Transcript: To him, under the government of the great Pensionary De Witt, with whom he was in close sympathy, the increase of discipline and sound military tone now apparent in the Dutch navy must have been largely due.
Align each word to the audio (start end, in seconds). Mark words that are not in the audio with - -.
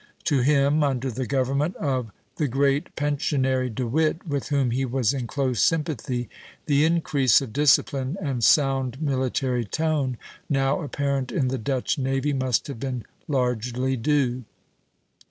To 0.23 0.39
him, 0.39 0.81
under 0.81 1.11
the 1.11 1.27
government 1.27 1.75
of 1.75 2.11
the 2.37 2.47
great 2.47 2.95
Pensionary 2.95 3.69
De 3.69 3.85
Witt, 3.85 4.27
with 4.27 4.47
whom 4.49 4.71
he 4.71 4.83
was 4.83 5.13
in 5.13 5.27
close 5.27 5.61
sympathy, 5.61 6.27
the 6.65 6.83
increase 6.85 7.39
of 7.39 7.53
discipline 7.53 8.17
and 8.19 8.43
sound 8.43 8.99
military 8.99 9.63
tone 9.63 10.17
now 10.49 10.81
apparent 10.81 11.31
in 11.31 11.49
the 11.49 11.59
Dutch 11.59 11.99
navy 11.99 12.33
must 12.33 12.65
have 12.65 12.79
been 12.79 13.05
largely 13.27 13.95
due. 13.95 14.43